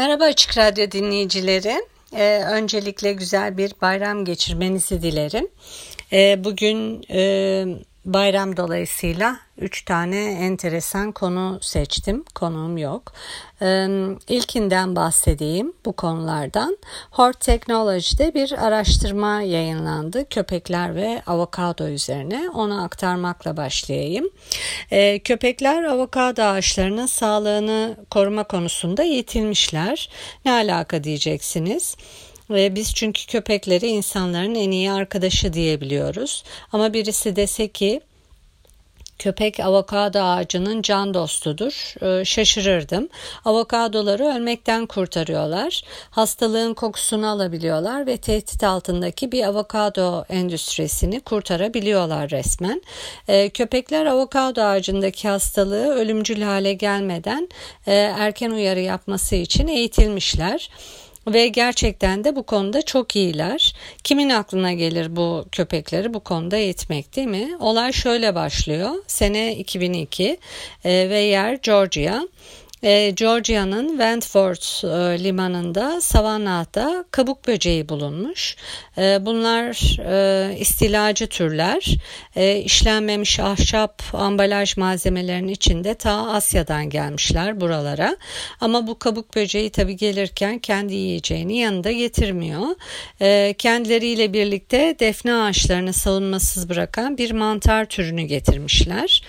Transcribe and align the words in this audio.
Merhaba 0.00 0.24
Açık 0.24 0.58
Radyo 0.58 0.90
dinleyicileri. 0.90 1.86
Ee, 2.16 2.44
öncelikle 2.44 3.12
güzel 3.12 3.56
bir 3.56 3.72
bayram 3.82 4.24
geçirmenizi 4.24 5.02
dilerim. 5.02 5.48
Ee, 6.12 6.44
bugün 6.44 7.04
e, 7.10 7.20
bayram 8.04 8.56
dolayısıyla 8.56 9.36
3 9.58 9.84
tane 9.84 10.30
enteresan 10.30 11.12
konu 11.12 11.58
seçtim. 11.62 12.24
Konuğum 12.34 12.78
yok. 12.78 13.12
Ee, 13.62 13.88
ilkinden 14.28 14.96
bahsedeyim 14.96 15.72
bu 15.84 15.92
konulardan. 15.92 16.78
Hort 17.10 17.40
Technology'de 17.40 18.34
bir 18.34 18.66
araştırma 18.66 19.42
yayınlandı. 19.42 20.28
Köpekler 20.28 20.94
ve 20.94 21.22
avokado 21.26 21.88
üzerine. 21.88 22.50
Onu 22.54 22.84
aktarmakla 22.84 23.56
başlayayım. 23.56 24.30
Ee, 24.90 25.18
köpekler 25.18 25.82
avokado 25.84 26.42
ağaçlarının 26.42 27.06
sağlığını 27.06 27.96
koruma 28.10 28.44
konusunda 28.44 29.02
yetilmişler. 29.02 30.08
Ne 30.44 30.52
alaka 30.52 31.04
diyeceksiniz? 31.04 31.96
Ve 32.50 32.74
biz 32.74 32.94
çünkü 32.94 33.26
köpekleri 33.26 33.86
insanların 33.86 34.54
en 34.54 34.70
iyi 34.70 34.92
arkadaşı 34.92 35.52
diyebiliyoruz. 35.52 36.44
Ama 36.72 36.92
birisi 36.92 37.36
dese 37.36 37.68
ki 37.68 38.00
köpek 39.20 39.60
avokado 39.60 40.22
ağacının 40.22 40.82
can 40.82 41.14
dostudur. 41.14 41.94
Ee, 42.02 42.24
şaşırırdım. 42.24 43.08
Avokadoları 43.44 44.24
ölmekten 44.24 44.86
kurtarıyorlar. 44.86 45.82
Hastalığın 46.10 46.74
kokusunu 46.74 47.28
alabiliyorlar 47.28 48.06
ve 48.06 48.16
tehdit 48.16 48.64
altındaki 48.64 49.32
bir 49.32 49.44
avokado 49.44 50.24
endüstrisini 50.28 51.20
kurtarabiliyorlar 51.20 52.30
resmen. 52.30 52.82
Ee, 53.28 53.48
köpekler 53.48 54.06
avokado 54.06 54.62
ağacındaki 54.62 55.28
hastalığı 55.28 55.94
ölümcül 55.94 56.42
hale 56.42 56.72
gelmeden 56.72 57.48
e, 57.86 57.94
erken 57.94 58.50
uyarı 58.50 58.80
yapması 58.80 59.36
için 59.36 59.68
eğitilmişler 59.68 60.70
ve 61.28 61.48
gerçekten 61.48 62.24
de 62.24 62.36
bu 62.36 62.42
konuda 62.42 62.82
çok 62.82 63.16
iyiler. 63.16 63.74
Kimin 64.04 64.30
aklına 64.30 64.72
gelir 64.72 65.16
bu 65.16 65.44
köpekleri 65.52 66.14
bu 66.14 66.20
konuda 66.20 66.56
eğitmek 66.56 67.16
değil 67.16 67.28
mi? 67.28 67.56
Olay 67.60 67.92
şöyle 67.92 68.34
başlıyor. 68.34 68.90
Sene 69.06 69.56
2002 69.56 70.38
e, 70.84 71.10
ve 71.10 71.18
yer 71.18 71.54
Georgia 71.54 72.22
e, 72.82 73.10
Georgia'nın 73.10 73.88
Wentworth 73.88 74.84
e, 74.84 75.24
limanında 75.24 76.00
Savannah'da 76.00 77.04
kabuk 77.10 77.46
böceği 77.46 77.88
bulunmuş. 77.88 78.56
E, 78.98 79.18
bunlar 79.26 79.98
e, 80.10 80.58
istilacı 80.58 81.26
türler. 81.26 81.96
E, 82.36 82.56
işlenmemiş 82.56 83.40
ahşap 83.40 84.02
ambalaj 84.12 84.76
malzemelerinin 84.76 85.52
içinde 85.52 85.94
ta 85.94 86.32
Asya'dan 86.32 86.90
gelmişler 86.90 87.60
buralara. 87.60 88.16
Ama 88.60 88.86
bu 88.86 88.98
kabuk 88.98 89.36
böceği 89.36 89.70
tabi 89.70 89.96
gelirken 89.96 90.58
kendi 90.58 90.94
yiyeceğini 90.94 91.58
yanında 91.58 91.92
getirmiyor. 91.92 92.66
E, 93.20 93.54
kendileriyle 93.58 94.32
birlikte 94.32 94.96
defne 95.00 95.34
ağaçlarını 95.34 95.92
savunmasız 95.92 96.68
bırakan 96.68 97.18
bir 97.18 97.30
mantar 97.30 97.84
türünü 97.84 98.22
getirmişler 98.22 99.22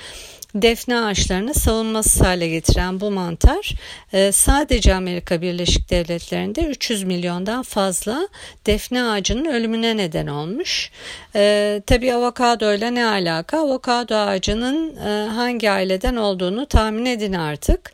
defne 0.55 0.99
ağaçlarını 0.99 1.53
savunmasız 1.53 2.21
hale 2.21 2.47
getiren 2.47 2.99
bu 2.99 3.11
mantar 3.11 3.71
e, 4.13 4.31
sadece 4.31 4.95
Amerika 4.95 5.41
Birleşik 5.41 5.89
Devletleri'nde 5.89 6.61
300 6.61 7.03
milyondan 7.03 7.63
fazla 7.63 8.27
defne 8.65 9.03
ağacının 9.03 9.45
ölümüne 9.45 9.97
neden 9.97 10.27
olmuş. 10.27 10.91
E, 11.35 11.81
Tabi 11.87 12.13
avokado 12.13 12.73
ile 12.73 12.93
ne 12.93 13.05
alaka? 13.05 13.57
Avokado 13.57 14.15
ağacının 14.15 14.95
e, 14.95 15.29
hangi 15.29 15.71
aileden 15.71 16.15
olduğunu 16.15 16.65
tahmin 16.65 17.05
edin 17.05 17.33
artık 17.33 17.91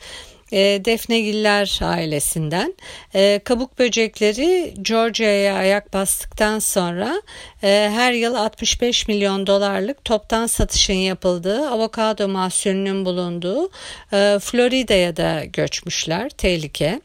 defnegiller 0.52 1.80
ailesinden. 1.82 2.74
E, 3.16 3.40
kabuk 3.44 3.80
böcekleri 3.80 4.74
Georgia'ya 4.82 5.56
ayak 5.56 5.94
bastıktan 5.94 6.60
sonra 6.60 7.22
e, 7.64 7.90
her 7.94 8.14
yıl 8.14 8.36
65 8.36 9.08
milyon 9.08 9.48
dolarlık 9.48 10.06
toptan 10.06 10.48
satışın 10.48 10.94
yapıldığı 10.94 11.70
avokado 11.70 12.28
mahsulünün 12.28 13.06
bulunduğu 13.06 13.70
e, 14.14 14.40
Florida'ya 14.42 15.18
da 15.18 15.46
göçmüşler. 15.46 16.30
Tehlike. 16.30 17.02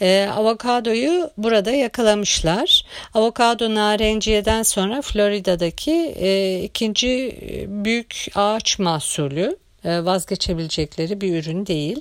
E, 0.00 0.28
avokadoyu 0.32 1.30
burada 1.36 1.70
yakalamışlar. 1.70 2.84
Avokado 3.14 3.74
narenciyeden 3.74 4.62
sonra 4.62 5.02
Florida'daki 5.02 6.14
e, 6.20 6.60
ikinci 6.62 7.38
büyük 7.68 8.26
ağaç 8.34 8.78
mahsulü 8.78 9.56
e, 9.56 9.59
vazgeçebilecekleri 9.84 11.20
bir 11.20 11.42
ürün 11.42 11.66
değil. 11.66 12.00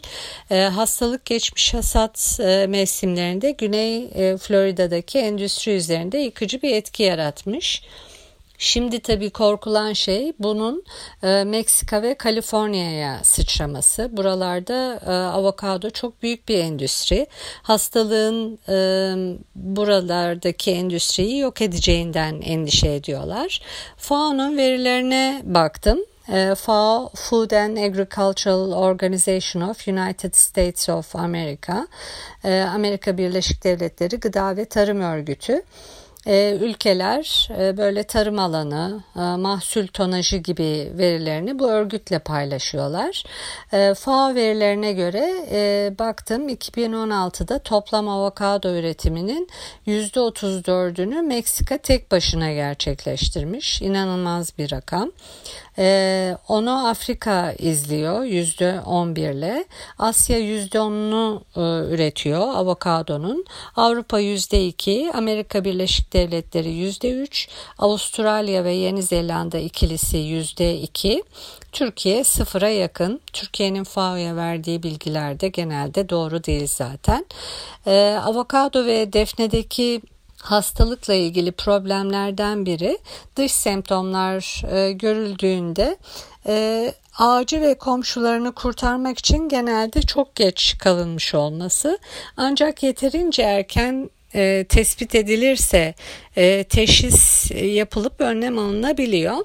E, 0.51 0.61
hastalık 0.61 1.25
geçmiş 1.25 1.73
hasat 1.73 2.39
e, 2.41 2.67
mevsimlerinde 2.67 3.51
Güney 3.51 4.09
Florida'daki 4.37 5.19
endüstri 5.19 5.71
üzerinde 5.71 6.17
yıkıcı 6.17 6.61
bir 6.61 6.75
etki 6.75 7.03
yaratmış. 7.03 7.83
Şimdi 8.61 8.99
tabii 8.99 9.29
korkulan 9.29 9.93
şey 9.93 10.33
bunun 10.39 10.83
e, 11.23 11.43
Meksika 11.43 12.01
ve 12.01 12.13
Kaliforniya'ya 12.13 13.23
sıçraması. 13.23 14.17
Buralarda 14.17 14.99
e, 15.05 15.11
avokado 15.11 15.89
çok 15.89 16.23
büyük 16.23 16.49
bir 16.49 16.57
endüstri. 16.57 17.27
Hastalığın 17.61 18.59
e, 18.69 18.77
buralardaki 19.55 20.71
endüstriyi 20.71 21.39
yok 21.39 21.61
edeceğinden 21.61 22.41
endişe 22.41 22.93
ediyorlar. 22.93 23.61
FAO'nun 23.97 24.57
verilerine 24.57 25.41
baktım. 25.43 25.99
E, 26.31 26.55
FAO 26.55 27.09
Food 27.15 27.51
and 27.51 27.77
Agricultural 27.77 28.73
Organization 28.73 29.61
of 29.61 29.87
United 29.87 30.35
States 30.35 30.89
of 30.89 31.15
America 31.15 31.87
e, 32.43 32.61
Amerika 32.61 33.17
Birleşik 33.17 33.63
Devletleri 33.63 34.19
Gıda 34.19 34.57
ve 34.57 34.65
Tarım 34.65 35.01
Örgütü 35.01 35.61
e, 36.27 36.57
ülkeler 36.61 37.49
böyle 37.77 38.03
tarım 38.03 38.39
alanı, 38.39 39.03
mahsul 39.15 39.87
tonajı 39.87 40.37
gibi 40.37 40.91
verilerini 40.97 41.59
bu 41.59 41.69
örgütle 41.69 42.19
paylaşıyorlar. 42.19 43.23
FAO 43.95 44.35
verilerine 44.35 44.93
göre 44.93 45.29
baktım 45.99 46.49
2016'da 46.49 47.59
toplam 47.59 48.09
avokado 48.09 48.75
üretiminin 48.75 49.49
%34'ünü 49.87 51.21
Meksika 51.21 51.77
tek 51.77 52.11
başına 52.11 52.51
gerçekleştirmiş. 52.51 53.81
İnanılmaz 53.81 54.57
bir 54.57 54.71
rakam. 54.71 55.11
Ee, 55.79 56.37
onu 56.47 56.87
Afrika 56.87 57.51
izliyor 57.51 58.23
yüzde 58.23 58.81
on 58.85 59.15
birle. 59.15 59.65
Asya 59.97 60.37
yüzde 60.37 60.79
onunu 60.79 61.43
e, 61.55 61.59
üretiyor 61.93 62.41
avokadonun. 62.55 63.45
Avrupa 63.75 64.19
yüzde 64.19 64.67
iki, 64.67 65.11
Amerika 65.13 65.65
Birleşik 65.65 66.13
Devletleri 66.13 66.69
yüzde 66.69 67.11
üç, 67.11 67.47
Avustralya 67.77 68.63
ve 68.63 68.73
Yeni 68.73 69.03
Zelanda 69.03 69.57
ikilisi 69.57 70.17
yüzde 70.17 70.77
iki. 70.77 71.23
Türkiye 71.71 72.23
sıfıra 72.23 72.69
yakın. 72.69 73.21
Türkiye'nin 73.33 73.83
FAO'ya 73.83 74.35
verdiği 74.35 74.83
bilgiler 74.83 75.39
de 75.39 75.47
genelde 75.47 76.09
doğru 76.09 76.43
değil 76.43 76.67
zaten. 76.67 77.25
Ee, 77.87 78.19
avokado 78.23 78.85
ve 78.85 79.13
defnedeki 79.13 80.01
hastalıkla 80.41 81.13
ilgili 81.13 81.51
problemlerden 81.51 82.65
biri 82.65 82.97
dış 83.35 83.51
semptomlar 83.51 84.63
e, 84.71 84.91
görüldüğünde 84.91 85.97
e, 86.47 86.93
ağacı 87.17 87.61
ve 87.61 87.77
komşularını 87.77 88.51
kurtarmak 88.51 89.19
için 89.19 89.49
genelde 89.49 90.01
çok 90.01 90.35
geç 90.35 90.77
kalınmış 90.79 91.35
olması 91.35 91.99
ancak 92.37 92.83
yeterince 92.83 93.41
erken 93.41 94.09
e, 94.35 94.65
tespit 94.69 95.15
edilirse 95.15 95.93
e, 96.35 96.63
teşhis 96.63 97.51
yapılıp 97.51 98.21
önlem 98.21 98.57
alınabiliyor. 98.57 99.37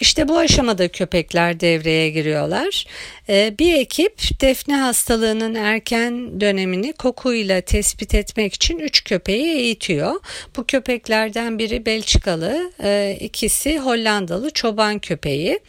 İşte 0.00 0.28
bu 0.28 0.38
aşamada 0.38 0.88
köpekler 0.88 1.60
devreye 1.60 2.10
giriyorlar. 2.10 2.84
Ee, 3.28 3.54
bir 3.58 3.74
ekip 3.74 4.40
defne 4.40 4.76
hastalığının 4.76 5.54
erken 5.54 6.40
dönemini 6.40 6.92
kokuyla 6.92 7.60
tespit 7.60 8.14
etmek 8.14 8.54
için 8.54 8.78
üç 8.78 9.04
köpeği 9.04 9.46
eğitiyor. 9.46 10.14
Bu 10.56 10.64
köpeklerden 10.64 11.58
biri 11.58 11.86
Belçikalı, 11.86 12.72
e, 12.82 13.16
ikisi 13.20 13.78
Hollandalı 13.78 14.50
çoban 14.50 14.98
köpeği. 14.98 15.60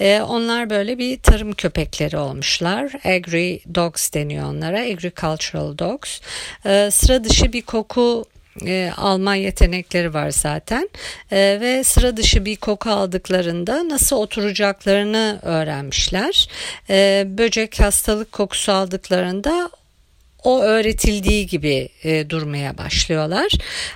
E, 0.00 0.20
onlar 0.20 0.70
böyle 0.70 0.98
bir 0.98 1.18
tarım 1.18 1.52
köpekleri 1.52 2.16
olmuşlar. 2.16 2.92
Agri 3.04 3.60
dogs 3.74 4.12
deniyor 4.12 4.50
onlara, 4.50 4.80
agricultural 4.80 5.78
dogs. 5.78 6.20
E, 6.66 6.90
sıra 6.90 7.24
dışı 7.24 7.52
bir 7.52 7.62
koku 7.62 8.24
e, 8.66 8.92
alma 8.96 9.34
yetenekleri 9.34 10.14
var 10.14 10.30
zaten 10.30 10.88
e, 11.32 11.58
ve 11.60 11.84
sıra 11.84 12.16
dışı 12.16 12.44
bir 12.44 12.56
koku 12.56 12.90
aldıklarında 12.90 13.88
nasıl 13.88 14.16
oturacaklarını 14.16 15.38
öğrenmişler. 15.42 16.48
E, 16.90 17.24
böcek 17.28 17.80
hastalık 17.80 18.32
kokusu 18.32 18.72
aldıklarında 18.72 19.70
o 20.48 20.60
öğretildiği 20.62 21.46
gibi 21.46 21.88
e, 22.04 22.30
durmaya 22.30 22.78
başlıyorlar. 22.78 23.52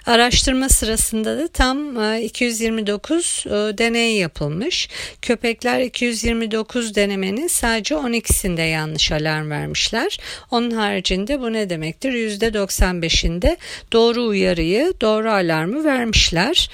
Araştırma 0.07 0.69
sırasında 0.69 1.39
da 1.39 1.49
tam 1.49 2.03
e, 2.03 2.23
229 2.23 3.45
e, 3.47 3.51
deney 3.51 4.17
yapılmış. 4.17 4.89
Köpekler 5.23 5.81
229 5.81 6.95
denemenin 6.95 7.47
sadece 7.47 7.95
12'sinde 7.95 8.69
yanlış 8.69 9.13
alarm 9.13 9.51
vermişler. 9.51 10.19
Onun 10.51 10.71
haricinde 10.71 11.41
bu 11.41 11.53
ne 11.53 11.71
demektir? 11.71 12.13
%95'inde 12.13 13.57
doğru 13.93 14.23
uyarıyı, 14.23 14.93
doğru 15.01 15.31
alarmı 15.31 15.85
vermişler. 15.85 16.71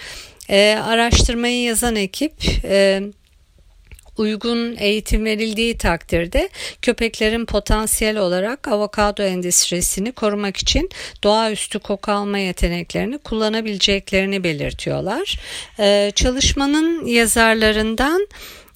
E, 0.51 0.79
araştırmayı 0.85 1.63
yazan 1.63 1.97
ekip 1.97 2.33
e, 2.65 3.03
uygun 4.19 4.77
eğitim 4.79 5.25
verildiği 5.25 5.79
takdirde 5.79 6.49
köpeklerin 6.83 7.47
potansiyel 7.47 8.19
olarak 8.19 8.69
avokado 8.69 9.23
endüstrisini 9.23 10.13
korumak 10.13 10.57
için 10.57 10.91
doğaüstü 11.25 11.79
koku 11.79 12.13
alma 12.13 12.39
yeteneklerini 12.39 13.19
kullanabileceklerini 13.19 14.45
belirtiyorlar. 14.45 15.39
Ee, 15.79 16.13
çalışmanın 16.15 17.07
yazarlarından 17.07 18.29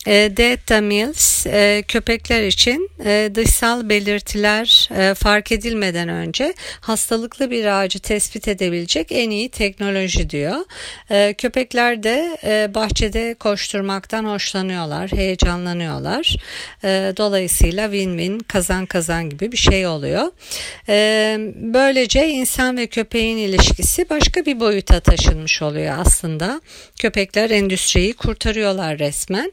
Data 0.07 0.81
Mills 0.81 1.47
e, 1.47 1.83
köpekler 1.89 2.43
için 2.43 2.91
e, 3.05 3.31
dışsal 3.35 3.89
belirtiler 3.89 4.89
e, 4.97 5.15
fark 5.15 5.53
edilmeden 5.53 6.09
önce 6.09 6.55
hastalıklı 6.81 7.51
bir 7.51 7.67
ağacı 7.67 7.99
tespit 7.99 8.49
edebilecek 8.49 9.13
en 9.13 9.31
iyi 9.31 9.49
teknoloji 9.49 10.31
diyor. 10.31 10.57
E, 11.11 11.35
köpekler 11.35 12.03
de 12.03 12.39
e, 12.45 12.75
bahçede 12.75 13.35
koşturmaktan 13.35 14.25
hoşlanıyorlar, 14.25 15.13
heyecanlanıyorlar. 15.13 16.37
E, 16.85 17.13
dolayısıyla 17.17 17.89
win-win 17.89 18.43
kazan 18.49 18.87
kazan 18.87 19.31
gibi 19.31 19.53
bir 19.53 19.57
şey 19.57 19.87
oluyor. 19.87 20.33
E, 20.89 21.37
böylece 21.57 22.29
insan 22.29 22.77
ve 22.77 22.87
köpeğin 22.87 23.37
ilişkisi 23.37 24.11
başka 24.11 24.47
bir 24.47 24.61
boyuta 24.61 25.01
taşınmış 25.01 25.63
oluyor 25.63 25.95
aslında. 25.99 26.61
Köpekler 26.99 27.51
endüstriyi 27.51 28.13
kurtarıyorlar 28.13 28.99
resmen. 28.99 29.53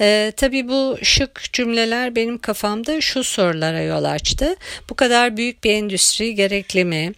E, 0.00 0.32
tabii 0.36 0.68
bu 0.68 0.98
şık 1.02 1.52
cümleler 1.52 2.16
benim 2.16 2.38
kafamda 2.38 3.00
şu 3.00 3.24
sorulara 3.24 3.80
yol 3.80 4.04
açtı. 4.04 4.56
Bu 4.90 4.94
kadar 4.94 5.36
büyük 5.36 5.64
bir 5.64 5.70
endüstri 5.70 6.34
gerekli 6.34 6.84
mi? 6.84 7.12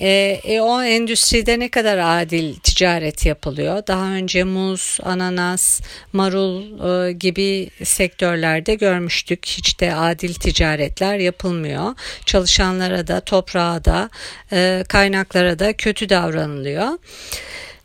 E, 0.00 0.40
e, 0.44 0.60
o 0.60 0.82
endüstride 0.82 1.58
ne 1.58 1.68
kadar 1.68 2.22
adil 2.22 2.54
ticaret 2.54 3.26
yapılıyor? 3.26 3.86
Daha 3.86 4.06
önce 4.06 4.44
muz, 4.44 4.98
ananas, 5.02 5.80
marul 6.12 6.62
e, 7.08 7.12
gibi 7.12 7.70
sektörlerde 7.84 8.74
görmüştük. 8.74 9.46
Hiç 9.46 9.80
de 9.80 9.94
adil 9.94 10.34
ticaretler 10.34 11.18
yapılmıyor. 11.18 11.94
Çalışanlara 12.26 13.06
da, 13.06 13.20
toprağa 13.20 13.84
da, 13.84 14.10
e, 14.52 14.84
kaynaklara 14.88 15.58
da 15.58 15.72
kötü 15.72 16.08
davranılıyor. 16.08 16.88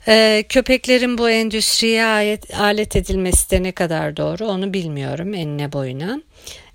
Ee, 0.07 0.43
köpeklerin 0.49 1.17
bu 1.17 1.29
endüstriye 1.29 2.05
alet, 2.05 2.95
edilmesi 2.95 3.51
de 3.51 3.63
ne 3.63 3.71
kadar 3.71 4.17
doğru 4.17 4.45
onu 4.45 4.73
bilmiyorum 4.73 5.33
enine 5.33 5.71
boyuna. 5.71 6.21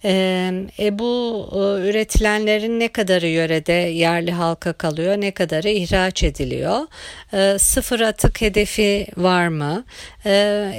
E, 0.04 0.98
bu 0.98 1.48
e, 1.52 1.88
üretilenlerin 1.88 2.80
ne 2.80 2.88
kadarı 2.88 3.26
yörede 3.26 3.72
yerli 3.72 4.32
halka 4.32 4.72
kalıyor, 4.72 5.16
ne 5.16 5.30
kadarı 5.30 5.68
ihraç 5.68 6.22
ediliyor? 6.22 6.86
E, 7.32 7.58
sıfır 7.58 8.00
atık 8.00 8.40
hedefi 8.40 9.06
var 9.16 9.48
mı? 9.48 9.84
E, 10.24 10.30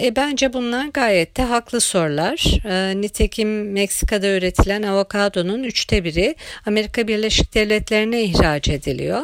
e, 0.03 0.13
bence 0.15 0.53
bunlar 0.53 0.87
gayet 0.93 1.37
de 1.37 1.43
haklı 1.43 1.81
sorular. 1.81 2.59
E, 2.65 3.01
nitekim 3.01 3.71
Meksika'da 3.71 4.27
üretilen 4.27 4.83
avokadonun 4.83 5.63
üçte 5.63 6.03
biri 6.03 6.35
Amerika 6.65 7.07
Birleşik 7.07 7.53
Devletleri'ne 7.55 8.23
ihraç 8.23 8.69
ediliyor. 8.69 9.21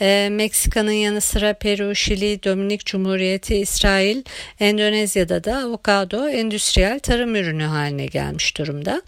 E, 0.00 0.28
Meksika'nın 0.30 0.92
yanı 0.92 1.20
sıra 1.20 1.54
Peru, 1.54 1.94
Şili, 1.94 2.42
Dominik 2.42 2.86
Cumhuriyeti, 2.86 3.56
İsrail, 3.56 4.22
Endonezya'da 4.60 5.44
da 5.44 5.58
avokado 5.58 6.28
endüstriyel 6.28 6.98
tarım 6.98 7.36
ürünü 7.36 7.64
haline 7.64 8.06
gelmiş 8.06 8.58
durumda. 8.58 9.02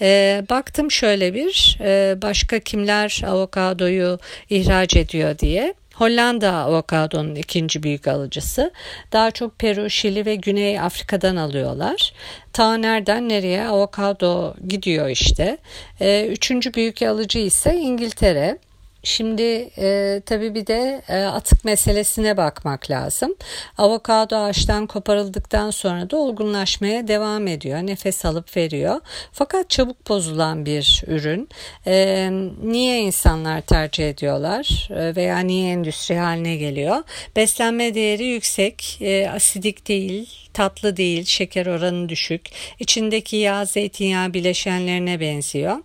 E, 0.00 0.42
baktım 0.50 0.90
şöyle 0.90 1.34
bir 1.34 1.78
e, 1.80 2.22
başka 2.22 2.58
kimler 2.58 3.22
avokadoyu 3.26 4.18
ihraç 4.50 4.96
ediyor 4.96 5.38
diye. 5.38 5.74
Hollanda 5.94 6.52
avokadonun 6.52 7.34
ikinci 7.34 7.82
büyük 7.82 8.08
alıcısı. 8.08 8.70
Daha 9.12 9.30
çok 9.30 9.58
Peru, 9.58 9.90
Şili 9.90 10.26
ve 10.26 10.34
Güney 10.34 10.80
Afrika'dan 10.80 11.36
alıyorlar. 11.36 12.12
Ta 12.52 12.74
nereden 12.74 13.28
nereye 13.28 13.66
avokado 13.66 14.54
gidiyor 14.68 15.08
işte. 15.08 15.58
E, 16.00 16.26
üçüncü 16.26 16.74
büyük 16.74 17.02
alıcı 17.02 17.38
ise 17.38 17.74
İngiltere. 17.74 18.58
Şimdi 19.02 19.70
e, 19.78 20.20
tabii 20.26 20.54
bir 20.54 20.66
de 20.66 21.02
e, 21.08 21.24
atık 21.24 21.64
meselesine 21.64 22.36
bakmak 22.36 22.90
lazım. 22.90 23.34
Avokado 23.78 24.36
ağaçtan 24.36 24.86
koparıldıktan 24.86 25.70
sonra 25.70 26.10
da 26.10 26.16
olgunlaşmaya 26.16 27.08
devam 27.08 27.46
ediyor. 27.46 27.78
Nefes 27.78 28.24
alıp 28.24 28.56
veriyor. 28.56 29.00
Fakat 29.32 29.70
çabuk 29.70 30.08
bozulan 30.08 30.66
bir 30.66 31.02
ürün. 31.06 31.48
E, 31.86 32.30
niye 32.62 33.00
insanlar 33.00 33.60
tercih 33.60 34.10
ediyorlar 34.10 34.88
e, 34.90 35.16
veya 35.16 35.38
niye 35.38 35.72
endüstri 35.72 36.16
haline 36.16 36.56
geliyor? 36.56 36.96
Beslenme 37.36 37.94
değeri 37.94 38.24
yüksek, 38.24 38.98
e, 39.00 39.30
asidik 39.30 39.88
değil, 39.88 40.49
tatlı 40.54 40.96
değil, 40.96 41.24
şeker 41.24 41.66
oranı 41.66 42.08
düşük. 42.08 42.50
İçindeki 42.78 43.36
yağ, 43.36 43.64
zeytinyağı 43.64 44.34
bileşenlerine 44.34 45.20
benziyor. 45.20 45.76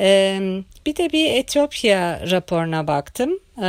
Ee, 0.00 0.40
bir 0.86 0.96
de 0.96 1.12
bir 1.12 1.30
Etiyopya 1.30 2.30
raporuna 2.30 2.86
baktım. 2.86 3.38
Ee, 3.58 3.62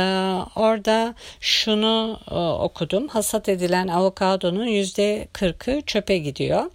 orada 0.56 1.14
şunu 1.40 2.20
e, 2.30 2.34
okudum. 2.34 3.08
Hasat 3.08 3.48
edilen 3.48 3.88
avokadonun 3.88 4.66
yüzde 4.66 5.28
40'ı 5.32 5.82
çöpe 5.82 6.18
gidiyor. 6.18 6.70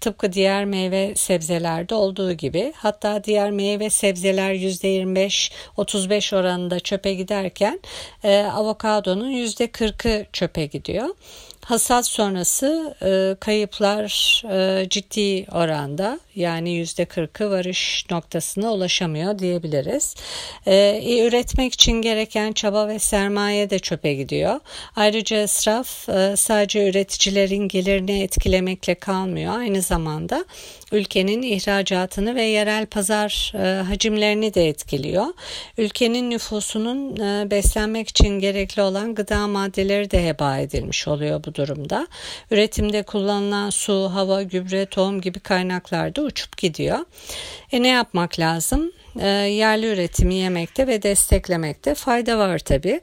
Tıpkı 0.00 0.32
diğer 0.32 0.64
meyve 0.64 1.14
sebzelerde 1.16 1.94
olduğu 1.94 2.32
gibi. 2.32 2.72
Hatta 2.76 3.24
diğer 3.24 3.50
meyve 3.50 3.90
sebzeler 3.90 4.52
yüzde 4.52 4.88
25-35 4.88 6.36
oranında 6.36 6.80
çöpe 6.80 7.14
giderken 7.14 7.80
e, 8.24 8.38
avokadonun 8.38 9.30
yüzde 9.30 9.64
40'ı 9.64 10.26
çöpe 10.32 10.66
gidiyor. 10.66 11.08
Hasat 11.64 12.06
sonrası 12.06 12.94
e, 13.02 13.36
kayıplar 13.40 14.42
e, 14.50 14.88
ciddi 14.88 15.46
oranda 15.52 16.20
yani 16.34 16.70
yüzde 16.70 17.04
kırkı 17.04 17.50
varış 17.50 18.06
noktasına 18.10 18.72
ulaşamıyor 18.72 19.38
diyebiliriz. 19.38 20.14
E, 20.66 21.26
üretmek 21.26 21.72
için 21.72 21.92
gereken 21.92 22.52
çaba 22.52 22.88
ve 22.88 22.98
sermaye 22.98 23.70
de 23.70 23.78
çöpe 23.78 24.14
gidiyor. 24.14 24.60
Ayrıca 24.96 25.42
israf 25.42 26.08
e, 26.08 26.36
sadece 26.36 26.88
üreticilerin 26.88 27.68
gelirini 27.68 28.22
etkilemekle 28.22 28.94
kalmıyor. 28.94 29.58
Aynı 29.58 29.82
zamanda 29.82 30.44
ülkenin 30.92 31.42
ihracatını 31.42 32.34
ve 32.34 32.42
yerel 32.42 32.86
pazar 32.86 33.52
e, 33.54 33.82
hacimlerini 33.82 34.54
de 34.54 34.68
etkiliyor. 34.68 35.26
Ülkenin 35.78 36.30
nüfusunun 36.30 37.16
e, 37.16 37.50
beslenmek 37.50 38.08
için 38.08 38.28
gerekli 38.28 38.82
olan 38.82 39.14
gıda 39.14 39.46
maddeleri 39.46 40.10
de 40.10 40.26
heba 40.26 40.58
edilmiş 40.58 41.08
oluyor 41.08 41.44
bu 41.44 41.51
durumda. 41.54 42.06
Üretimde 42.50 43.02
kullanılan 43.02 43.70
su, 43.70 44.10
hava, 44.14 44.42
gübre, 44.42 44.86
tohum 44.86 45.20
gibi 45.20 45.40
kaynaklarda 45.40 46.22
uçup 46.22 46.56
gidiyor. 46.56 46.98
E 47.72 47.82
ne 47.82 47.88
yapmak 47.88 48.38
lazım? 48.38 48.92
E, 49.20 49.26
yerli 49.28 49.86
üretimi 49.86 50.34
yemekte 50.34 50.86
ve 50.86 51.02
desteklemekte 51.02 51.94
fayda 51.94 52.38
var 52.38 52.58
tabi. 52.58 53.00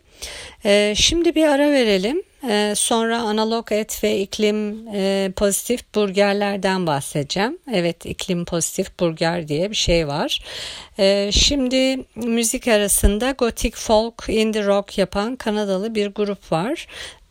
E, 0.65 0.93
şimdi 0.97 1.35
bir 1.35 1.47
ara 1.47 1.71
verelim. 1.71 2.23
E, 2.47 2.73
sonra 2.75 3.21
analog 3.21 3.71
et 3.71 4.03
ve 4.03 4.19
iklim 4.19 4.87
e, 4.93 5.31
pozitif 5.35 5.95
burgerlerden 5.95 6.87
bahsedeceğim. 6.87 7.57
Evet 7.73 8.05
iklim 8.05 8.45
pozitif 8.45 8.99
burger 8.99 9.47
diye 9.47 9.69
bir 9.69 9.75
şey 9.75 10.07
var. 10.07 10.41
E, 10.99 11.29
şimdi 11.31 12.05
müzik 12.15 12.67
arasında 12.67 13.31
gotik 13.31 13.75
folk 13.75 14.25
indie 14.27 14.65
rock 14.65 14.97
yapan 14.97 15.35
Kanadalı 15.35 15.95
bir 15.95 16.07
grup 16.07 16.51
var. 16.51 16.87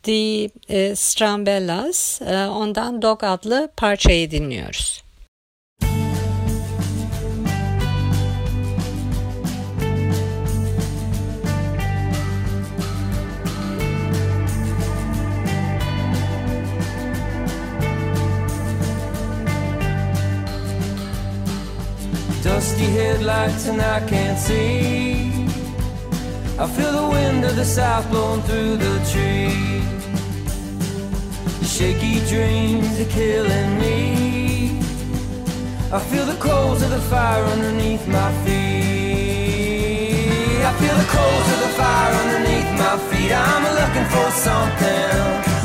The 0.09 0.49
Strambellas. 0.95 2.21
Ondan 2.51 3.01
Dog 3.01 3.23
adlı 3.23 3.69
parçayı 3.77 4.31
dinliyoruz. 4.31 5.03
Dusty 22.43 22.85
headlights 22.85 23.69
and 23.69 23.79
I 23.79 24.09
can't 24.09 24.39
see. 24.39 25.29
I 26.59 26.67
feel 26.67 26.91
the 26.91 27.09
wind 27.11 27.45
of 27.45 27.55
the 27.55 27.65
south 27.65 28.11
blowing 28.11 28.41
through 28.41 28.77
the 28.77 28.99
trees. 29.13 29.78
Shaky 31.69 32.19
dreams 32.27 32.99
are 32.99 33.05
killing 33.05 33.77
me. 33.79 34.79
I 35.93 35.99
feel 35.99 36.25
the 36.25 36.35
coals 36.39 36.81
of 36.81 36.89
the 36.89 36.99
fire 36.99 37.43
underneath 37.43 38.07
my 38.07 38.31
feet. 38.43 39.69
I 40.65 40.73
feel 40.79 40.95
the 40.97 41.09
coals 41.17 41.47
of 41.53 41.59
the 41.65 41.69
fire 41.79 42.13
underneath 42.23 42.71
my 42.77 42.97
feet. 43.09 43.31
I'm 43.31 43.63
looking 43.79 44.07
for 44.09 44.31
something. 44.31 45.58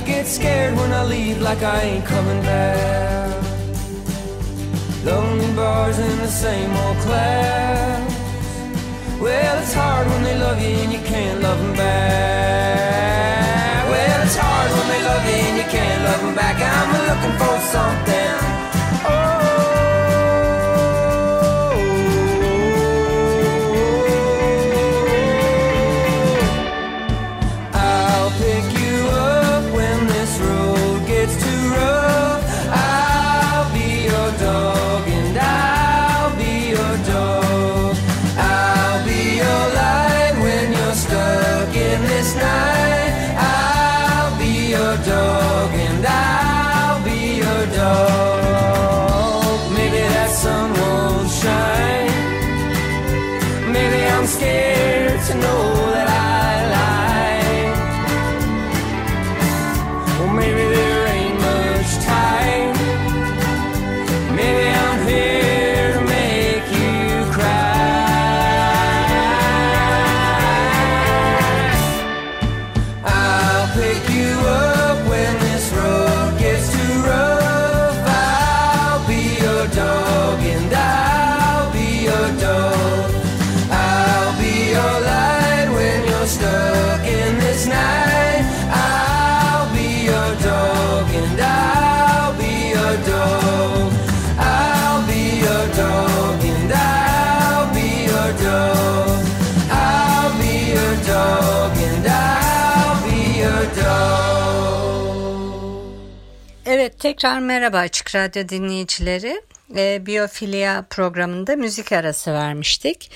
I 0.00 0.02
get 0.02 0.26
scared 0.26 0.74
when 0.76 0.92
I 0.92 1.04
leave 1.04 1.42
like 1.42 1.62
I 1.62 1.82
ain't 1.82 2.06
coming 2.06 2.40
back. 2.40 3.44
Lonely 5.04 5.54
bars 5.54 5.98
in 5.98 6.16
the 6.20 6.26
same 6.26 6.74
old 6.74 6.96
class. 7.04 8.10
Well, 9.20 9.62
it's 9.62 9.74
hard 9.74 10.06
when 10.06 10.22
they 10.24 10.38
love 10.38 10.58
you 10.58 10.68
and 10.68 10.90
you 10.90 11.00
can't 11.00 11.42
love 11.42 11.58
them 11.58 11.76
back. 11.76 13.49
Tekrar 107.10 107.38
merhaba 107.38 107.78
Açık 107.78 108.14
Radyo 108.14 108.48
dinleyicileri. 108.48 109.42
E, 109.76 110.06
Biyofilia 110.06 110.82
programında 110.90 111.56
müzik 111.56 111.92
arası 111.92 112.32
vermiştik. 112.32 113.10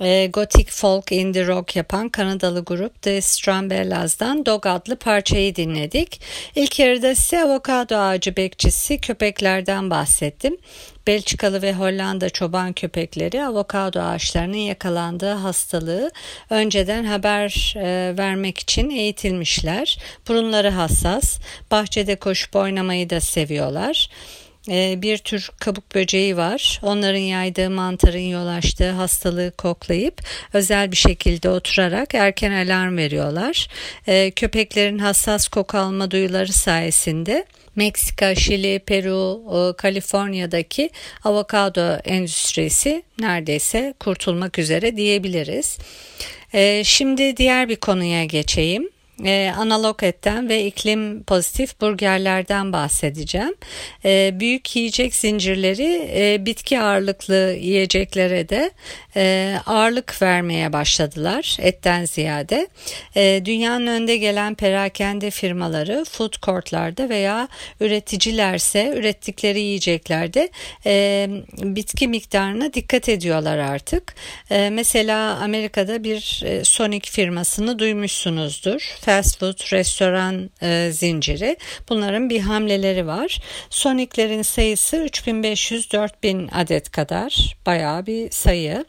E, 0.00 0.26
Gothic 0.26 0.70
Folk 0.70 1.12
Indie 1.12 1.46
Rock 1.46 1.76
yapan 1.76 2.08
Kanadalı 2.08 2.64
grup 2.64 3.02
The 3.02 3.20
Strambellas'dan 3.20 4.46
Dog 4.46 4.66
adlı 4.66 4.96
parçayı 4.96 5.56
dinledik. 5.56 6.20
İlk 6.54 6.78
yarıda 6.78 7.14
size 7.14 7.44
avokado 7.44 7.96
ağacı 7.96 8.36
bekçisi 8.36 9.00
köpeklerden 9.00 9.90
bahsettim. 9.90 10.56
Belçikalı 11.06 11.62
ve 11.62 11.72
Hollanda 11.72 12.30
çoban 12.30 12.72
köpekleri 12.72 13.44
avokado 13.44 14.00
ağaçlarının 14.00 14.56
yakalandığı 14.56 15.32
hastalığı 15.32 16.10
önceden 16.50 17.04
haber 17.04 17.74
e, 17.76 18.14
vermek 18.18 18.58
için 18.58 18.90
eğitilmişler. 18.90 19.98
Burunları 20.28 20.70
hassas, 20.70 21.38
bahçede 21.70 22.16
koşup 22.16 22.56
oynamayı 22.56 23.10
da 23.10 23.20
seviyorlar 23.20 24.08
bir 24.68 25.18
tür 25.18 25.50
kabuk 25.60 25.94
böceği 25.94 26.36
var. 26.36 26.80
Onların 26.82 27.18
yaydığı 27.18 27.70
mantarın 27.70 28.18
yol 28.18 28.46
açtığı 28.46 28.90
hastalığı 28.90 29.50
koklayıp 29.50 30.22
özel 30.52 30.90
bir 30.90 30.96
şekilde 30.96 31.50
oturarak 31.50 32.14
erken 32.14 32.52
alarm 32.52 32.96
veriyorlar. 32.96 33.68
E, 34.06 34.30
köpeklerin 34.30 34.98
hassas 34.98 35.48
koku 35.48 35.78
alma 35.78 36.10
duyuları 36.10 36.52
sayesinde 36.52 37.44
Meksika, 37.76 38.34
Şili, 38.34 38.78
Peru, 38.78 39.74
Kaliforniya'daki 39.76 40.90
avokado 41.24 41.96
endüstrisi 42.04 43.02
neredeyse 43.18 43.94
kurtulmak 44.00 44.58
üzere 44.58 44.96
diyebiliriz. 44.96 45.78
E, 46.52 46.84
şimdi 46.84 47.36
diğer 47.36 47.68
bir 47.68 47.76
konuya 47.76 48.24
geçeyim 48.24 48.88
e, 49.24 49.52
analog 49.56 50.02
etten 50.02 50.48
ve 50.48 50.66
iklim 50.66 51.22
pozitif 51.22 51.80
burgerlerden 51.80 52.72
bahsedeceğim. 52.72 53.54
E, 54.04 54.40
büyük 54.40 54.76
yiyecek 54.76 55.14
zincirleri 55.14 56.10
e, 56.14 56.46
bitki 56.46 56.80
ağırlıklı 56.80 57.56
yiyeceklere 57.60 58.48
de 58.48 58.70
e, 59.16 59.54
ağırlık 59.66 60.22
vermeye 60.22 60.72
başladılar 60.72 61.56
etten 61.60 62.04
ziyade. 62.04 62.68
E, 63.16 63.42
dünyanın 63.44 63.86
önde 63.86 64.16
gelen 64.16 64.54
perakende 64.54 65.30
firmaları 65.30 66.04
food 66.04 66.32
courtlarda 66.42 67.08
veya 67.08 67.48
üreticilerse 67.80 68.92
ürettikleri 68.96 69.60
yiyeceklerde 69.60 70.50
bitki 71.76 72.08
miktarına 72.08 72.72
dikkat 72.72 73.08
ediyorlar 73.08 73.58
artık. 73.58 74.14
Mesela 74.50 75.36
Amerika'da 75.36 76.04
bir 76.04 76.44
Sonic 76.62 77.10
firmasını 77.10 77.78
duymuşsunuzdur 77.78 78.96
fast 79.06 79.38
food 79.40 79.72
restoran 79.72 80.50
e, 80.62 80.90
zinciri. 80.92 81.56
Bunların 81.88 82.30
bir 82.30 82.40
hamleleri 82.40 83.06
var. 83.06 83.40
Sonic'lerin 83.70 84.42
sayısı 84.42 84.96
3500-4000 84.96 86.50
adet 86.52 86.90
kadar. 86.90 87.56
Bayağı 87.66 88.06
bir 88.06 88.30
sayı 88.30 88.84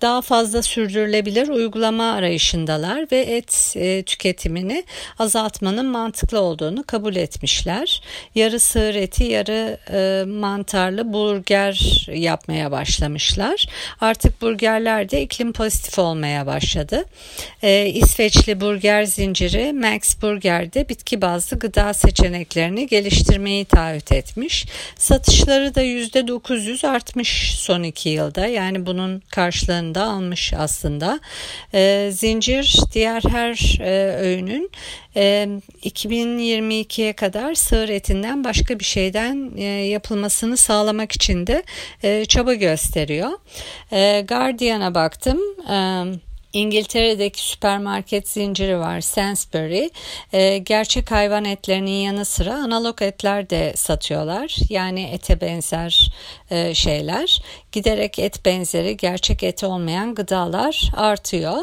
daha 0.00 0.22
fazla 0.22 0.62
sürdürülebilir 0.62 1.48
uygulama 1.48 2.12
arayışındalar 2.12 3.06
ve 3.12 3.18
et 3.18 3.74
e, 3.76 4.02
tüketimini 4.02 4.84
azaltmanın 5.18 5.86
mantıklı 5.86 6.40
olduğunu 6.40 6.84
kabul 6.86 7.16
etmişler. 7.16 8.02
Yarı 8.34 8.60
sığır 8.60 8.94
eti, 8.94 9.24
yarı 9.24 9.78
e, 9.92 10.24
mantarlı 10.24 11.12
burger 11.12 12.06
yapmaya 12.14 12.70
başlamışlar. 12.70 13.66
Artık 14.00 14.42
burgerler 14.42 15.10
de 15.10 15.22
iklim 15.22 15.52
pozitif 15.52 15.98
olmaya 15.98 16.46
başladı. 16.46 17.04
E, 17.62 17.86
İsveçli 17.86 18.60
burger 18.60 19.04
zinciri 19.04 19.72
Max 19.72 20.22
Burger'de 20.22 20.88
bitki 20.88 21.22
bazlı 21.22 21.58
gıda 21.58 21.94
seçeneklerini 21.94 22.86
geliştirmeyi 22.86 23.64
taahhüt 23.64 24.12
etmiş. 24.12 24.66
Satışları 24.96 25.74
da 25.74 25.82
%900 25.82 26.86
artmış 26.86 27.54
son 27.58 27.82
iki 27.82 28.08
yılda. 28.08 28.46
Yani 28.46 28.86
bunun 28.86 29.22
karşılığını 29.30 29.87
karşılığında 29.88 30.04
almış 30.04 30.52
aslında. 30.54 31.20
E, 31.74 32.10
zincir 32.12 32.76
diğer 32.92 33.22
her 33.28 33.78
e, 33.80 34.16
öğünün 34.16 34.70
e, 35.16 35.48
2022'ye 35.82 37.12
kadar 37.12 37.54
sığır 37.54 37.88
etinden 37.88 38.44
başka 38.44 38.78
bir 38.78 38.84
şeyden 38.84 39.52
e, 39.56 39.62
yapılmasını 39.64 40.56
sağlamak 40.56 41.12
için 41.12 41.46
de 41.46 41.62
e, 42.02 42.24
çaba 42.24 42.54
gösteriyor. 42.54 43.30
E, 43.92 44.24
Guardian'a 44.28 44.94
baktım. 44.94 45.38
E, 45.70 46.27
İngiltere'deki 46.52 47.48
süpermarket 47.48 48.28
zinciri 48.28 48.78
var 48.78 49.00
Sainsbury. 49.00 49.88
E, 50.32 50.58
gerçek 50.58 51.10
hayvan 51.10 51.44
etlerinin 51.44 51.90
yanı 51.90 52.24
sıra 52.24 52.54
analog 52.54 53.02
etler 53.02 53.50
de 53.50 53.72
satıyorlar. 53.76 54.56
Yani 54.68 55.02
ete 55.02 55.40
benzer 55.40 56.12
e, 56.50 56.74
şeyler. 56.74 57.42
Giderek 57.72 58.18
et 58.18 58.44
benzeri 58.44 58.96
gerçek 58.96 59.42
et 59.42 59.64
olmayan 59.64 60.14
gıdalar 60.14 60.90
artıyor. 60.96 61.58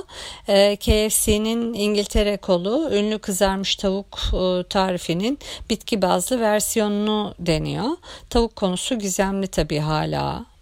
E, 0.47 0.75
KFC'nin 0.75 1.73
İngiltere 1.73 2.37
kolu 2.37 2.89
ünlü 2.91 3.19
kızarmış 3.19 3.75
tavuk 3.75 4.19
e, 4.33 4.63
tarifinin 4.69 5.39
bitki 5.69 6.01
bazlı 6.01 6.39
versiyonunu 6.41 7.35
deniyor. 7.39 7.89
Tavuk 8.29 8.55
konusu 8.55 8.99
gizemli 8.99 9.47
tabii 9.47 9.79
hala 9.79 10.45
ee, 10.45 10.54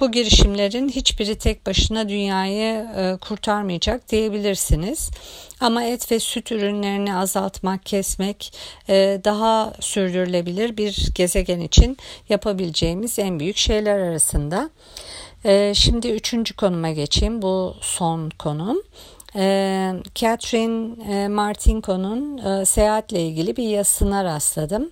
bu 0.00 0.12
girişimlerin 0.12 0.88
hiçbiri 0.88 1.38
tek 1.38 1.66
başına 1.66 2.08
dünyayı 2.08 2.86
e, 2.96 3.16
kurtarmayacak 3.20 4.08
diyebilirsiniz. 4.08 5.10
Ama 5.60 5.84
et 5.84 6.12
ve 6.12 6.20
süt 6.20 6.52
ürünlerini 6.52 7.16
azaltmak, 7.16 7.86
kesmek 7.86 8.54
e, 8.88 9.20
daha 9.24 9.72
sürdürülebilir 9.80 10.76
bir 10.76 11.08
gezegen 11.14 11.60
için 11.60 11.96
yapabileceğimiz 12.28 13.18
en 13.18 13.40
büyük 13.40 13.56
şeyler 13.56 13.98
arasında. 13.98 14.70
E, 15.44 15.72
şimdi 15.74 16.08
üçüncü 16.08 16.56
konuma 16.56 16.90
geçeyim. 16.90 17.42
Bu 17.42 17.76
son 17.80 18.30
konum. 18.30 18.82
E, 19.36 19.92
Catherine 20.14 21.04
e, 21.12 21.28
Martinko'nun 21.28 22.38
e, 22.38 22.64
seyahatle 22.64 23.20
ilgili 23.20 23.56
bir 23.56 23.68
yazısına 23.68 24.24
rastladım. 24.24 24.90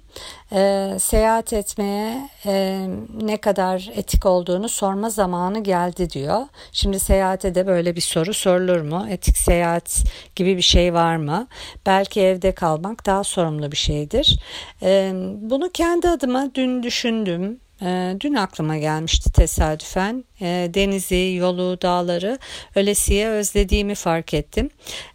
E, 0.52 0.90
seyahat 0.98 1.52
etmeye 1.52 2.30
e, 2.46 2.86
ne 3.22 3.36
kadar 3.36 3.90
etik 3.94 4.26
olduğunu 4.26 4.68
sorma 4.68 5.10
zamanı 5.10 5.62
geldi 5.62 6.10
diyor. 6.10 6.40
Şimdi 6.72 7.00
seyahate 7.00 7.54
de 7.54 7.66
böyle 7.66 7.96
bir 7.96 8.00
soru 8.00 8.34
sorulur 8.34 8.80
mu? 8.80 9.06
Etik 9.10 9.38
seyahat 9.38 10.04
gibi 10.36 10.56
bir 10.56 10.62
şey 10.62 10.94
var 10.94 11.16
mı? 11.16 11.46
Belki 11.86 12.20
evde 12.20 12.52
kalmak 12.52 13.06
daha 13.06 13.24
sorumlu 13.24 13.72
bir 13.72 13.76
şeydir. 13.76 14.40
E, 14.82 15.12
bunu 15.40 15.70
kendi 15.70 16.08
adıma 16.08 16.50
dün 16.54 16.82
düşündüm. 16.82 17.60
Ee, 17.84 18.16
dün 18.20 18.34
aklıma 18.34 18.78
gelmişti 18.78 19.32
tesadüfen. 19.32 20.24
Ee, 20.40 20.70
denizi, 20.74 21.36
yolu, 21.38 21.78
dağları 21.82 22.38
ölesiye 22.74 23.28
özlediğimi 23.28 23.94
fark 23.94 24.34
ettim. 24.34 24.70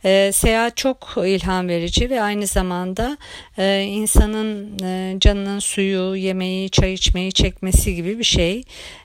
Ee, 0.06 0.32
seyahat 0.34 0.78
çok 0.78 1.14
ilham 1.26 1.68
verici 1.68 2.10
ve 2.10 2.22
aynı 2.22 2.48
zamanda 2.48 3.18
e, 3.58 3.82
insanın 3.82 4.80
e, 4.84 5.16
canının 5.20 5.60
suyu, 5.60 6.16
yemeği, 6.16 6.70
çay 6.70 6.94
içmeyi 6.94 7.34
çekmesi 7.34 7.96
gibi 7.96 8.20
bir 8.20 8.24
şey. 8.24 8.64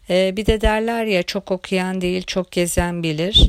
Bir 0.08 0.46
de 0.46 0.60
derler 0.60 1.04
ya 1.04 1.22
çok 1.22 1.50
okuyan 1.50 2.00
değil 2.00 2.22
çok 2.22 2.52
gezen 2.52 3.02
bilir. 3.02 3.48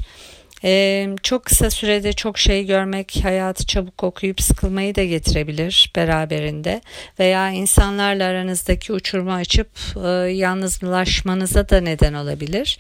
Ee, 0.63 1.09
çok 1.23 1.45
kısa 1.45 1.69
sürede 1.69 2.13
çok 2.13 2.37
şey 2.37 2.65
görmek 2.65 3.19
hayatı 3.23 3.65
çabuk 3.65 4.03
okuyup 4.03 4.41
sıkılmayı 4.41 4.95
da 4.95 5.03
getirebilir 5.03 5.91
beraberinde 5.95 6.81
veya 7.19 7.49
insanlarla 7.49 8.25
aranızdaki 8.25 8.93
uçurma 8.93 9.33
açıp 9.33 9.67
e, 10.05 10.07
yalnızlaşmanıza 10.31 11.69
da 11.69 11.81
neden 11.81 12.13
olabilir. 12.13 12.77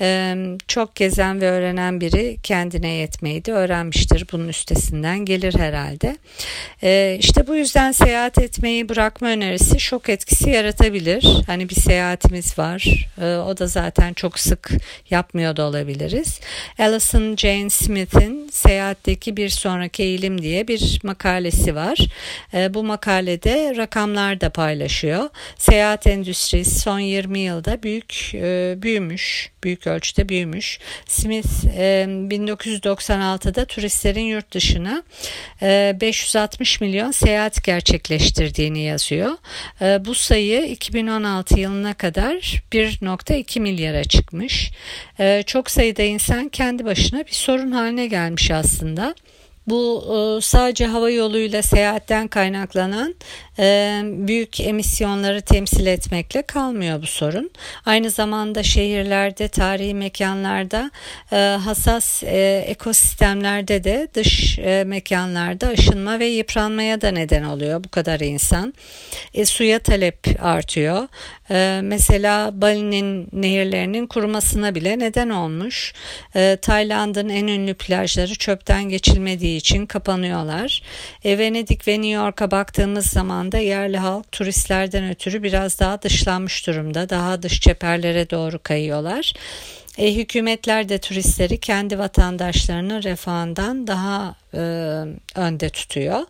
Ee, 0.00 0.36
çok 0.68 0.94
gezen 0.94 1.40
ve 1.40 1.50
öğrenen 1.50 2.00
biri 2.00 2.36
kendine 2.42 2.88
yetmeyi 2.88 3.44
de 3.44 3.52
öğrenmiştir. 3.52 4.26
Bunun 4.32 4.48
üstesinden 4.48 5.24
gelir 5.24 5.54
herhalde. 5.58 6.16
Ee, 6.82 7.16
işte 7.20 7.46
bu 7.46 7.54
yüzden 7.54 7.92
seyahat 7.92 8.38
etmeyi 8.38 8.88
bırakma 8.88 9.28
önerisi 9.28 9.80
şok 9.80 10.08
etkisi 10.08 10.50
yaratabilir. 10.50 11.26
Hani 11.46 11.68
bir 11.68 11.74
seyahatimiz 11.74 12.58
var. 12.58 13.08
Ee, 13.20 13.36
o 13.36 13.58
da 13.58 13.66
zaten 13.66 14.12
çok 14.12 14.38
sık 14.38 14.70
yapmıyor 15.10 15.56
da 15.56 15.62
olabiliriz. 15.62 16.40
Alison 16.78 17.23
Susan 17.24 17.36
Jane 17.36 17.70
Smith'in 17.70 18.48
Seyahatteki 18.52 19.36
Bir 19.36 19.48
Sonraki 19.48 20.02
Eğilim 20.02 20.42
diye 20.42 20.68
bir 20.68 21.00
makalesi 21.02 21.74
var. 21.74 21.98
E, 22.54 22.74
bu 22.74 22.84
makalede 22.84 23.76
rakamlar 23.76 24.40
da 24.40 24.50
paylaşıyor. 24.50 25.28
Seyahat 25.58 26.06
endüstrisi 26.06 26.80
son 26.80 26.98
20 26.98 27.38
yılda 27.38 27.82
büyük 27.82 28.34
e, 28.34 28.74
büyümüş, 28.82 29.50
büyük 29.64 29.86
ölçüde 29.86 30.28
büyümüş. 30.28 30.78
Smith 31.06 31.64
e, 31.76 32.06
1996'da 32.08 33.64
turistlerin 33.64 34.24
yurt 34.24 34.52
dışına 34.52 35.02
e, 35.62 35.96
560 36.00 36.80
milyon 36.80 37.10
seyahat 37.10 37.64
gerçekleştirdiğini 37.64 38.80
yazıyor. 38.80 39.30
E, 39.80 40.04
bu 40.04 40.14
sayı 40.14 40.64
2016 40.66 41.60
yılına 41.60 41.94
kadar 41.94 42.34
1.2 42.72 43.60
milyara 43.60 44.04
çıkmış. 44.04 44.70
E, 45.20 45.42
çok 45.46 45.70
sayıda 45.70 46.02
insan 46.02 46.48
kendi 46.48 46.84
başına 46.84 47.13
başına 47.14 47.26
bir 47.26 47.32
sorun 47.32 47.70
haline 47.70 48.06
gelmiş 48.06 48.50
aslında. 48.50 49.14
Bu 49.66 50.04
e, 50.08 50.40
sadece 50.40 50.86
hava 50.86 51.10
yoluyla 51.10 51.62
seyahatten 51.62 52.28
kaynaklanan 52.28 53.14
e, 53.58 54.00
büyük 54.04 54.60
emisyonları 54.60 55.42
temsil 55.42 55.86
etmekle 55.86 56.42
kalmıyor 56.42 57.02
bu 57.02 57.06
sorun. 57.06 57.50
Aynı 57.86 58.10
zamanda 58.10 58.62
şehirlerde, 58.62 59.48
tarihi 59.48 59.94
mekanlarda, 59.94 60.90
e, 61.32 61.36
hassas 61.36 62.22
ekosistemlerde 62.66 63.84
de 63.84 64.08
dış 64.14 64.58
mekanlarda 64.86 65.68
aşınma 65.68 66.18
ve 66.18 66.26
yıpranmaya 66.26 67.00
da 67.00 67.10
neden 67.10 67.44
oluyor 67.44 67.84
bu 67.84 67.88
kadar 67.88 68.20
insan. 68.20 68.74
E, 69.34 69.46
suya 69.46 69.78
talep 69.78 70.18
artıyor. 70.42 71.08
E, 71.50 71.80
mesela 71.82 72.60
Bali'nin 72.60 73.28
nehirlerinin 73.32 74.06
kurumasına 74.06 74.74
bile 74.74 74.98
neden 74.98 75.30
olmuş. 75.30 75.92
E, 76.36 76.58
Tayland'ın 76.62 77.28
en 77.28 77.46
ünlü 77.46 77.74
plajları 77.74 78.34
çöpten 78.34 78.88
geçilmediği 78.88 79.53
için 79.56 79.86
kapanıyorlar. 79.86 80.82
E, 81.24 81.38
Venedik 81.38 81.88
ve 81.88 81.92
New 81.92 82.08
York'a 82.08 82.50
baktığımız 82.50 83.06
zaman 83.06 83.52
da 83.52 83.58
yerli 83.58 83.98
halk 83.98 84.32
turistlerden 84.32 85.10
ötürü 85.10 85.42
biraz 85.42 85.80
daha 85.80 86.02
dışlanmış 86.02 86.66
durumda. 86.66 87.08
Daha 87.08 87.42
dış 87.42 87.60
cepherlere 87.60 88.30
doğru 88.30 88.58
kayıyorlar. 88.62 89.34
E, 89.98 90.14
hükümetler 90.14 90.88
de 90.88 90.98
turistleri 90.98 91.60
kendi 91.60 91.98
vatandaşlarının 91.98 93.02
refahından 93.02 93.86
daha 93.86 94.34
e, 94.54 94.58
önde 95.34 95.68
tutuyor. 95.68 96.20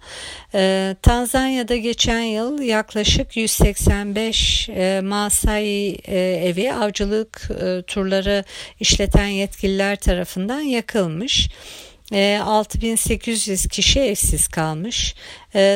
E, 0.55 0.97
Tanzanya'da 1.03 1.77
geçen 1.77 2.21
yıl 2.21 2.63
yaklaşık 2.63 3.37
185 3.37 4.69
e, 4.69 5.01
Masai 5.05 5.99
e, 6.05 6.19
evi 6.21 6.73
avcılık 6.73 7.51
e, 7.65 7.83
turları 7.83 8.45
işleten 8.81 9.27
yetkililer 9.27 9.97
tarafından 9.97 10.61
yakılmış. 10.61 11.49
6800 12.13 13.67
kişi 13.67 14.01
evsiz 14.01 14.49
kalmış. 14.49 15.15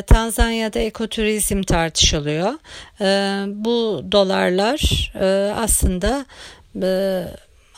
Tanzanya'da 0.07 0.79
ekoturizm 0.79 1.63
tartışılıyor. 1.63 2.53
Bu 3.47 4.05
dolarlar 4.13 5.13
aslında 5.57 6.27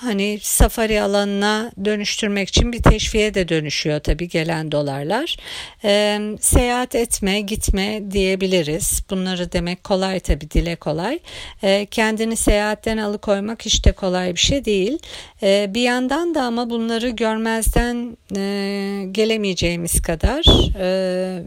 hani 0.01 0.39
safari 0.43 1.03
alanına 1.03 1.73
dönüştürmek 1.85 2.49
için 2.49 2.73
bir 2.73 2.83
teşviğe 2.83 3.35
de 3.35 3.49
dönüşüyor 3.49 4.01
tabii 4.01 4.29
gelen 4.29 4.73
dolarlar. 4.73 5.37
E, 5.85 6.21
seyahat 6.41 6.95
etme, 6.95 7.41
gitme 7.41 8.03
diyebiliriz. 8.11 9.03
Bunları 9.11 9.53
demek 9.53 9.85
kolay 9.85 10.21
tabii 10.21 10.51
dile 10.51 10.77
kolay. 10.77 11.19
E, 11.63 11.87
kendini 11.87 12.37
seyahatten 12.37 12.99
alıkoymak 12.99 13.65
hiç 13.65 13.85
de 13.85 13.93
kolay 13.93 14.35
bir 14.35 14.41
şey 14.41 14.65
değil. 14.65 14.99
E, 15.43 15.71
bir 15.75 15.83
yandan 15.83 16.35
da 16.35 16.43
ama 16.43 16.71
bunları 16.71 17.09
görmezden 17.09 18.17
e, 18.37 19.05
gelemeyeceğimiz 19.13 20.03
kadar 20.03 20.45
e, 20.81 21.43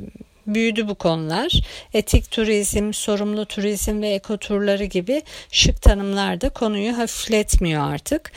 büyüdü 0.47 0.87
bu 0.87 0.95
konular. 0.95 1.61
Etik 1.93 2.31
turizm, 2.31 2.93
sorumlu 2.93 3.45
turizm 3.45 4.01
ve 4.01 4.09
ekoturları 4.09 4.85
gibi 4.85 5.21
şık 5.51 5.81
tanımlar 5.81 6.41
da 6.41 6.49
konuyu 6.49 6.97
hafifletmiyor 6.97 7.93
artık. 7.93 8.31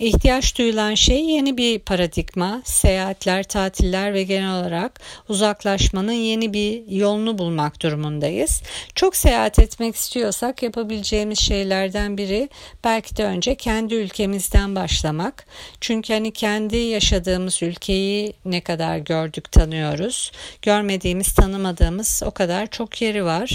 İhtiyaç 0.00 0.58
duyulan 0.58 0.94
şey 0.94 1.24
yeni 1.24 1.56
bir 1.56 1.78
paradigma, 1.78 2.62
seyahatler, 2.64 3.42
tatiller 3.42 4.14
ve 4.14 4.22
genel 4.22 4.60
olarak 4.60 5.00
uzaklaşmanın 5.28 6.12
yeni 6.12 6.52
bir 6.52 6.88
yolunu 6.88 7.38
bulmak 7.38 7.82
durumundayız. 7.82 8.62
Çok 8.94 9.16
seyahat 9.16 9.58
etmek 9.58 9.96
istiyorsak 9.96 10.62
yapabileceğimiz 10.62 11.38
şeylerden 11.38 12.18
biri 12.18 12.48
belki 12.84 13.16
de 13.16 13.24
önce 13.24 13.54
kendi 13.54 13.94
ülkemizden 13.94 14.74
başlamak. 14.74 15.46
Çünkü 15.80 16.12
hani 16.12 16.32
kendi 16.32 16.76
yaşadığımız 16.76 17.62
ülkeyi 17.62 18.32
ne 18.44 18.60
kadar 18.60 18.98
gördük, 18.98 19.52
tanıyoruz. 19.52 20.32
Görmediğimiz, 20.62 21.34
tanımadığımız 21.34 22.22
o 22.26 22.30
kadar 22.30 22.66
çok 22.66 23.02
yeri 23.02 23.24
var. 23.24 23.50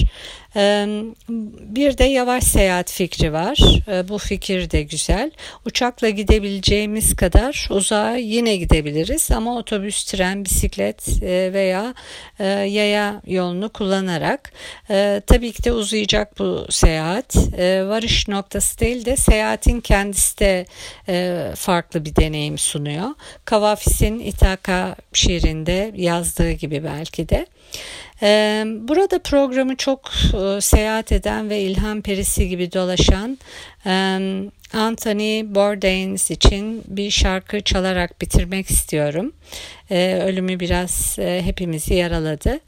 Bir 0.55 1.97
de 1.97 2.03
yavaş 2.03 2.43
seyahat 2.43 2.91
fikri 2.91 3.33
var. 3.33 3.57
Bu 4.09 4.17
fikir 4.17 4.71
de 4.71 4.83
güzel. 4.83 5.31
Uçakla 5.65 6.09
gidebileceğimiz 6.09 7.15
kadar 7.15 7.67
uzağa 7.69 8.15
yine 8.15 8.55
gidebiliriz 8.55 9.31
ama 9.31 9.57
otobüs, 9.57 10.03
tren, 10.03 10.45
bisiklet 10.45 11.21
veya 11.23 11.93
yaya 12.65 13.21
yolunu 13.27 13.69
kullanarak 13.69 14.53
tabii 15.27 15.51
ki 15.51 15.63
de 15.63 15.71
uzayacak 15.71 16.39
bu 16.39 16.65
seyahat. 16.69 17.35
Varış 17.87 18.27
noktası 18.27 18.79
değil 18.79 19.05
de 19.05 19.15
seyahatin 19.15 19.81
kendisi 19.81 20.39
de 20.39 20.65
farklı 21.55 22.05
bir 22.05 22.15
deneyim 22.15 22.57
sunuyor. 22.57 23.09
Kavafis'in 23.45 24.19
İtaka 24.19 24.95
şiirinde 25.13 25.91
yazdığı 25.95 26.51
gibi 26.51 26.83
belki 26.83 27.29
de. 27.29 27.45
Burada 28.87 29.19
programı 29.19 29.75
çok 29.75 30.11
seyahat 30.59 31.11
eden 31.11 31.49
ve 31.49 31.59
ilham 31.61 32.01
perisi 32.01 32.49
gibi 32.49 32.73
dolaşan 32.73 33.37
Anthony 34.73 35.55
Bourdain 35.55 36.15
için 36.15 36.83
bir 36.87 37.11
şarkı 37.11 37.61
çalarak 37.61 38.21
bitirmek 38.21 38.69
istiyorum. 38.69 39.33
Ölümü 40.25 40.59
biraz 40.59 41.17
hepimizi 41.17 41.93
yaraladı. 41.93 42.59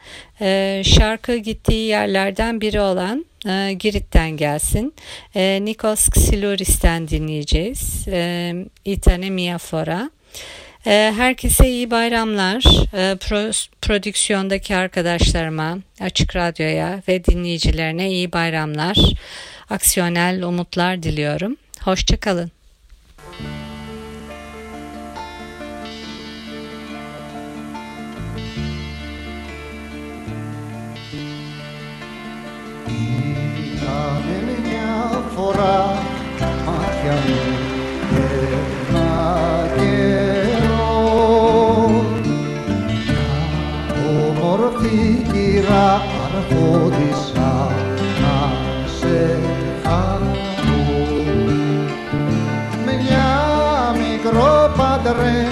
Şarkı 0.84 1.36
gittiği 1.36 1.88
yerlerden 1.88 2.62
biri 2.62 2.82
olan 2.82 3.26
Girit'ten 3.80 4.38
gelsin. 4.38 4.94
Nikos 5.36 6.08
Xylouris'ten 6.08 7.08
dinleyeceğiz. 7.08 8.06
Itane 8.86 9.30
Mia 9.30 9.58
Fora. 9.58 10.10
Ee, 10.86 11.14
herkese 11.18 11.70
iyi 11.70 11.92
bayramlar. 11.92 12.64
Ee, 12.94 13.16
prodüksiyondaki 13.82 14.76
arkadaşlarıma, 14.76 15.78
Açık 16.02 16.36
Radyo'ya 16.36 17.02
ve 17.08 17.26
dinleyicilerine 17.26 18.10
iyi 18.12 18.32
bayramlar. 18.32 18.98
Aksiyonel 19.70 20.44
umutlar 20.44 21.04
diliyorum. 21.04 21.58
Hoşçakalın. 21.82 22.52
Monterrey. 55.14 55.43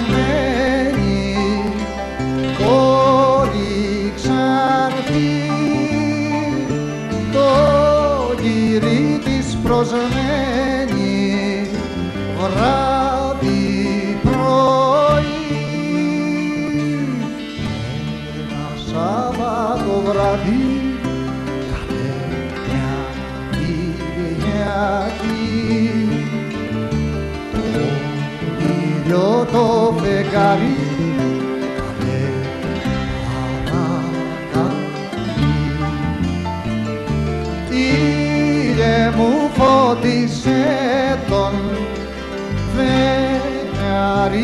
ζευγάρι 30.32 30.76
και 38.76 39.16
μου 39.16 39.50
φώτισε 39.54 40.64
τον 41.28 41.54
φεγγαρί 42.74 44.42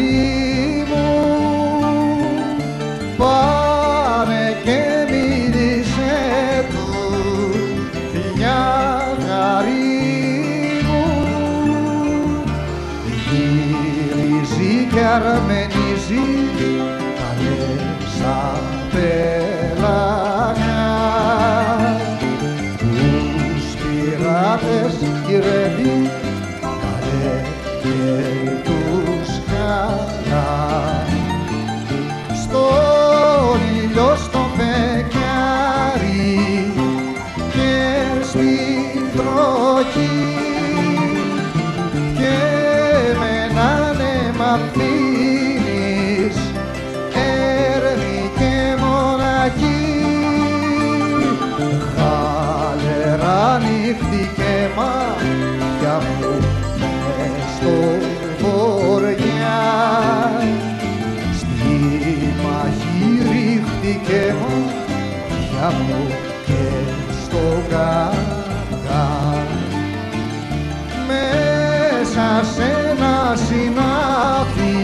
ένα 73.29 73.37
συνάφι 73.37 74.77